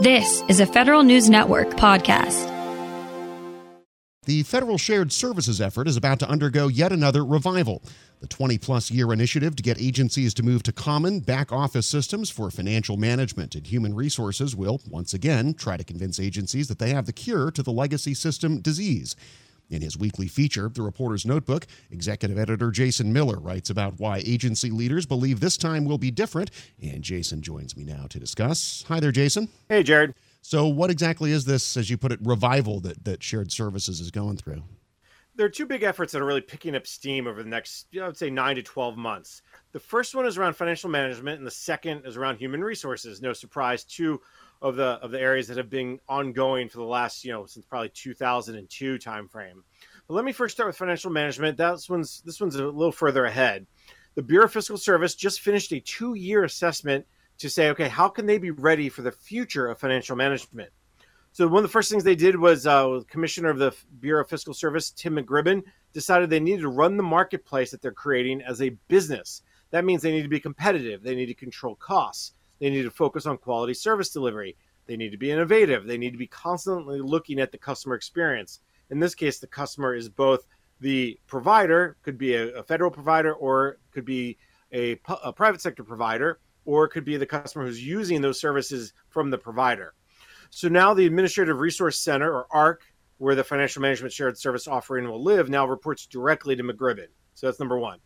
[0.00, 2.46] This is a Federal News Network podcast.
[4.26, 7.82] The federal shared services effort is about to undergo yet another revival.
[8.20, 12.30] The 20 plus year initiative to get agencies to move to common back office systems
[12.30, 16.90] for financial management and human resources will, once again, try to convince agencies that they
[16.90, 19.16] have the cure to the legacy system disease.
[19.70, 24.70] In his weekly feature, The Reporter's Notebook, executive editor Jason Miller writes about why agency
[24.70, 26.50] leaders believe this time will be different.
[26.82, 28.84] And Jason joins me now to discuss.
[28.88, 29.48] Hi there, Jason.
[29.68, 30.14] Hey, Jared.
[30.40, 34.10] So, what exactly is this, as you put it, revival that, that shared services is
[34.10, 34.62] going through?
[35.36, 38.00] There are two big efforts that are really picking up steam over the next, you
[38.00, 39.42] know, I would say, nine to 12 months.
[39.72, 43.20] The first one is around financial management, and the second is around human resources.
[43.20, 44.20] No surprise, two
[44.60, 47.64] of the of the areas that have been ongoing for the last you know since
[47.66, 49.62] probably 2002 timeframe.
[50.06, 51.56] But let me first start with financial management.
[51.56, 53.66] That's one's this one's a little further ahead.
[54.14, 57.06] The Bureau of Fiscal Service just finished a two year assessment
[57.38, 60.70] to say, okay, how can they be ready for the future of financial management?
[61.32, 64.28] So one of the first things they did was uh, Commissioner of the Bureau of
[64.28, 65.62] Fiscal Service Tim McGribbon
[65.92, 69.42] decided they needed to run the marketplace that they're creating as a business.
[69.70, 71.02] That means they need to be competitive.
[71.02, 72.32] They need to control costs.
[72.58, 74.56] They need to focus on quality service delivery.
[74.86, 75.86] They need to be innovative.
[75.86, 78.60] They need to be constantly looking at the customer experience.
[78.90, 80.46] In this case, the customer is both
[80.80, 84.38] the provider, could be a, a federal provider, or could be
[84.72, 88.92] a, a private sector provider, or it could be the customer who's using those services
[89.08, 89.94] from the provider.
[90.50, 92.82] So now the Administrative Resource Center, or ARC,
[93.18, 97.08] where the financial management shared service offering will live, now reports directly to McGribbon.
[97.34, 97.98] So that's number one.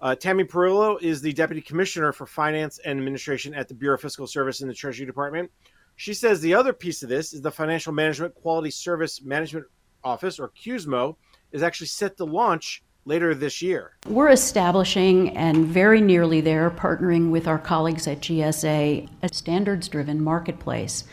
[0.00, 4.02] Uh, Tammy Perillo is the Deputy Commissioner for Finance and Administration at the Bureau of
[4.02, 5.50] Fiscal Service in the Treasury Department.
[5.96, 9.64] She says the other piece of this is the Financial Management Quality Service Management
[10.04, 11.16] Office, or QSMO,
[11.52, 13.96] is actually set to launch later this year.
[14.06, 20.22] We're establishing and very nearly there, partnering with our colleagues at GSA, a standards driven
[20.22, 21.04] marketplace.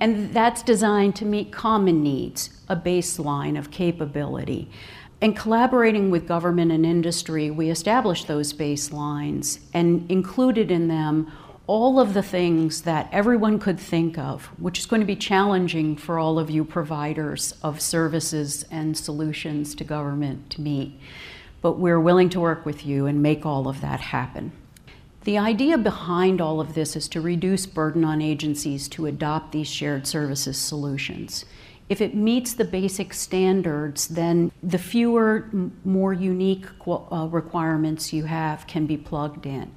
[0.00, 4.70] And that's designed to meet common needs, a baseline of capability.
[5.22, 11.30] And collaborating with government and industry, we established those baselines and included in them
[11.66, 15.94] all of the things that everyone could think of, which is going to be challenging
[15.94, 20.98] for all of you providers of services and solutions to government to meet.
[21.60, 24.52] But we're willing to work with you and make all of that happen.
[25.24, 29.68] The idea behind all of this is to reduce burden on agencies to adopt these
[29.68, 31.44] shared services solutions.
[31.90, 35.50] If it meets the basic standards, then the fewer,
[35.84, 39.74] more unique uh, requirements you have can be plugged in.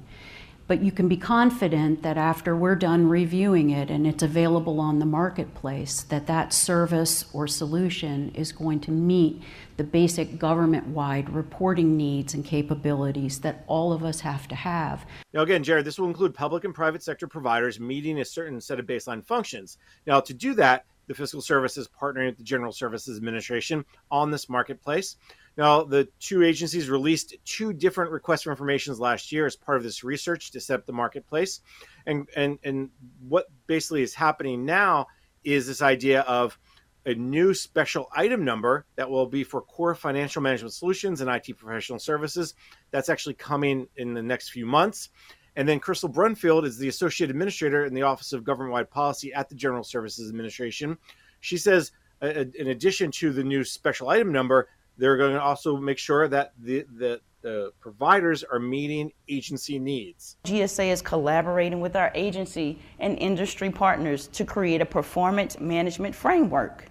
[0.68, 5.00] But you can be confident that after we're done reviewing it and it's available on
[5.00, 9.42] the marketplace, that that service or solution is going to meet
[9.76, 15.04] the basic government wide reporting needs and capabilities that all of us have to have.
[15.32, 18.78] Now, again, Jared, this will include public and private sector providers meeting a certain set
[18.78, 19.78] of baseline functions.
[20.06, 24.30] Now, to do that, the Fiscal Service is partnering with the General Services Administration on
[24.30, 25.16] this marketplace.
[25.56, 29.84] Now, the two agencies released two different requests for information last year as part of
[29.84, 31.60] this research to set up the marketplace.
[32.06, 35.06] And, and, and what basically is happening now
[35.44, 36.58] is this idea of
[37.06, 41.56] a new special item number that will be for core financial management solutions and IT
[41.58, 42.54] professional services.
[42.90, 45.10] That's actually coming in the next few months.
[45.56, 49.32] And then Krystal Brumfield is the associate administrator in the Office of Government Wide Policy
[49.32, 50.98] at the General Services Administration.
[51.40, 51.92] She says,
[52.22, 55.98] uh, uh, in addition to the new special item number, they're going to also make
[55.98, 60.36] sure that the, the, the providers are meeting agency needs.
[60.44, 66.86] GSA is collaborating with our agency and industry partners to create a performance management framework.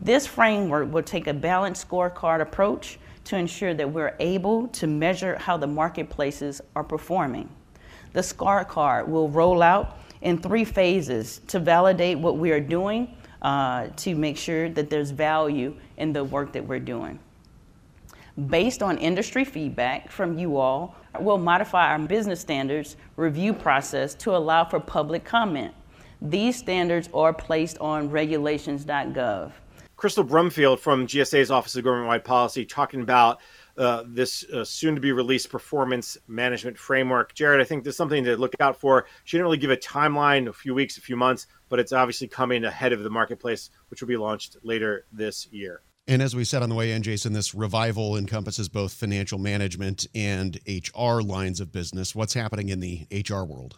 [0.00, 5.38] This framework will take a balanced scorecard approach to ensure that we're able to measure
[5.38, 7.48] how the marketplaces are performing.
[8.12, 13.88] The scorecard will roll out in three phases to validate what we are doing uh,
[13.96, 17.18] to make sure that there's value in the work that we're doing.
[18.46, 24.34] Based on industry feedback from you all, we'll modify our business standards review process to
[24.34, 25.74] allow for public comment.
[26.22, 29.52] These standards are placed on regulations.gov.
[29.98, 33.40] Krystal Brumfield from GSA's Office of Government Wide Policy talking about
[33.78, 37.34] uh, this uh, soon to be released performance management framework.
[37.34, 39.06] Jared, I think there's something to look out for.
[39.24, 42.28] She didn't really give a timeline, a few weeks, a few months, but it's obviously
[42.28, 45.82] coming ahead of the marketplace, which will be launched later this year.
[46.08, 50.06] And as we said on the way in, Jason, this revival encompasses both financial management
[50.14, 52.14] and HR lines of business.
[52.14, 53.76] What's happening in the HR world?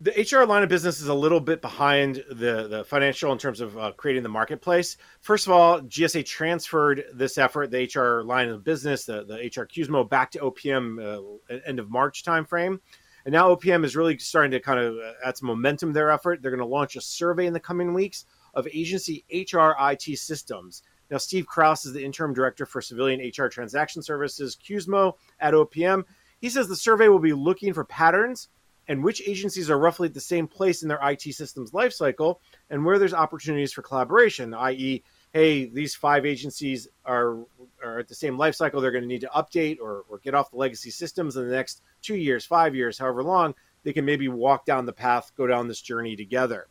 [0.00, 3.60] The HR line of business is a little bit behind the, the financial in terms
[3.60, 4.96] of uh, creating the marketplace.
[5.22, 9.66] First of all, GSA transferred this effort, the HR line of business, the, the HR
[9.66, 11.02] QSMO, back to OPM
[11.50, 12.78] uh, end of March timeframe.
[13.24, 16.12] And now OPM is really starting to kind of uh, add some momentum to their
[16.12, 16.42] effort.
[16.42, 18.24] They're going to launch a survey in the coming weeks
[18.54, 20.84] of agency HR IT systems.
[21.10, 26.04] Now, Steve Kraus is the interim director for civilian HR transaction services, QSMO, at OPM.
[26.40, 28.48] He says the survey will be looking for patterns
[28.88, 32.36] and which agencies are roughly at the same place in their IT systems lifecycle
[32.70, 35.04] and where there's opportunities for collaboration, i.e.,
[35.34, 37.36] hey, these five agencies are,
[37.84, 38.80] are at the same lifecycle.
[38.80, 41.54] They're going to need to update or, or get off the legacy systems in the
[41.54, 43.54] next two years, five years, however long.
[43.84, 46.68] They can maybe walk down the path, go down this journey together.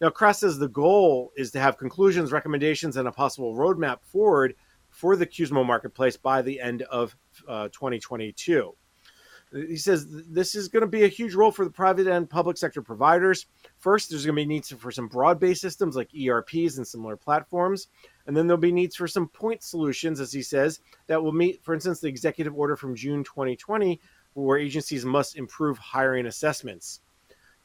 [0.00, 4.56] Now, Kraus says the goal is to have conclusions, recommendations, and a possible roadmap forward
[4.90, 7.16] for the QSMO marketplace by the end of
[7.48, 8.74] uh, 2022
[9.54, 12.56] he says this is going to be a huge role for the private and public
[12.56, 13.46] sector providers.
[13.78, 17.16] First, there's going to be needs for some broad based systems like ERPs and similar
[17.16, 17.88] platforms.
[18.26, 21.62] And then there'll be needs for some point solutions, as he says, that will meet,
[21.62, 24.00] for instance, the executive order from June 2020,
[24.32, 27.00] where agencies must improve hiring assessments.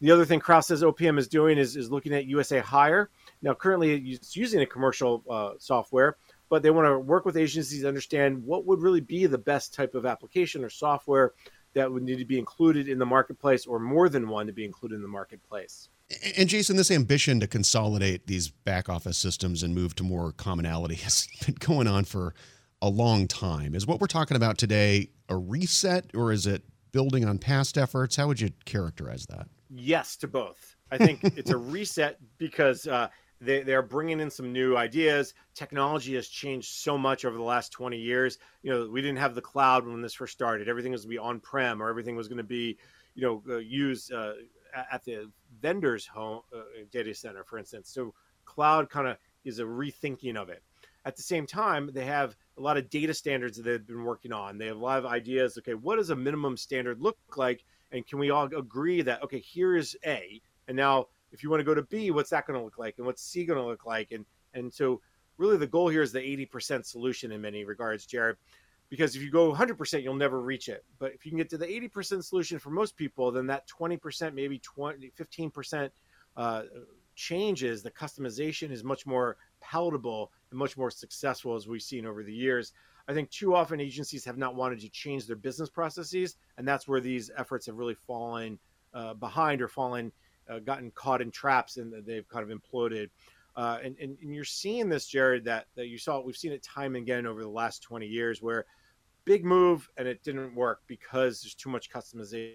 [0.02, 3.10] The other thing Kraus says OPM is doing is, is looking at USA Hire.
[3.42, 6.18] Now, currently it's using a commercial uh, software,
[6.50, 9.74] but they want to work with agencies to understand what would really be the best
[9.74, 11.34] type of application or software
[11.74, 14.66] that would need to be included in the marketplace or more than one to be
[14.66, 15.90] included in the marketplace.
[16.38, 20.96] And Jason, this ambition to consolidate these back office systems and move to more commonality
[21.04, 22.34] has been going on for
[22.82, 23.76] a long time.
[23.76, 28.16] Is what we're talking about today a reset or is it building on past efforts?
[28.16, 29.48] How would you characterize that?
[29.70, 30.76] Yes, to both.
[30.92, 33.10] I think it's a reset because uh,
[33.42, 35.34] they, they're bringing in some new ideas.
[35.54, 38.38] Technology has changed so much over the last 20 years.
[38.64, 40.68] You know, we didn't have the cloud when this first started.
[40.68, 42.78] Everything was going to be on prem or everything was going to be,
[43.16, 44.34] you know, uh, used uh,
[44.92, 45.30] at the
[45.62, 47.90] vendor's home uh, data center, for instance.
[47.90, 48.14] So
[48.46, 50.62] cloud kind of is a rethinking of it.
[51.06, 54.34] At the same time, they have a lot of data standards that they've been working
[54.34, 54.58] on.
[54.58, 55.58] They have a lot of ideas.
[55.58, 57.64] Okay, what does a minimum standard look like?
[57.92, 61.60] And can we all agree that, okay, here is A, and now if you want
[61.60, 63.66] to go to B, what's that going to look like, and what's C going to
[63.66, 65.02] look like, and and so
[65.38, 68.36] really the goal here is the 80% solution in many regards, Jared,
[68.90, 70.84] because if you go 100%, you'll never reach it.
[71.00, 74.34] But if you can get to the 80% solution for most people, then that 20%,
[74.34, 75.90] maybe 20, 15%
[76.36, 76.64] uh,
[77.16, 77.82] changes.
[77.82, 82.34] The customization is much more palatable and much more successful as we've seen over the
[82.34, 82.74] years.
[83.08, 86.88] I think too often agencies have not wanted to change their business processes, and that's
[86.88, 88.60] where these efforts have really fallen
[88.94, 90.12] uh, behind or fallen
[90.50, 93.10] uh, gotten caught in traps and they've kind of imploded.
[93.56, 96.64] Uh, and, and, and, you're seeing this, Jared, that, that you saw, we've seen it
[96.64, 98.66] time and again over the last 20 years where
[99.26, 102.54] big move and it didn't work because there's too much customization.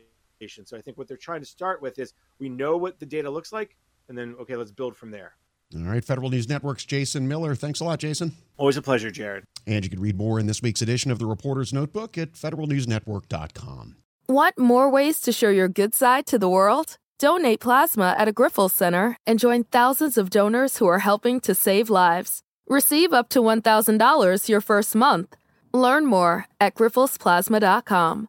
[0.65, 3.31] So I think what they're trying to start with is we know what the data
[3.31, 3.77] looks like,
[4.09, 5.37] and then, okay, let's build from there.
[5.75, 7.55] All right, Federal News Network's Jason Miller.
[7.55, 8.33] Thanks a lot, Jason.
[8.57, 9.45] Always a pleasure, Jared.
[9.67, 13.97] And you can read more in this week's edition of the Reporter's Notebook at federalnewsnetwork.com.
[14.29, 16.99] Want more ways to show your good side to the world?
[17.19, 21.55] Donate plasma at a Grifols Center and join thousands of donors who are helping to
[21.55, 22.43] save lives.
[22.69, 25.37] Receive up to $1,000 your first month.
[25.73, 28.29] Learn more at grifolsplasma.com.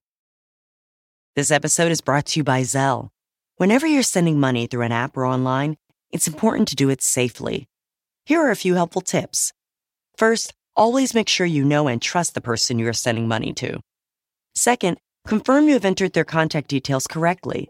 [1.36, 3.10] This episode is brought to you by Zelle.
[3.58, 5.78] Whenever you're sending money through an app or online,
[6.12, 7.68] it's important to do it safely.
[8.26, 9.52] Here are a few helpful tips.
[10.18, 13.80] First, always make sure you know and trust the person you are sending money to.
[14.54, 14.98] Second,
[15.28, 17.70] confirm you have entered their contact details correctly.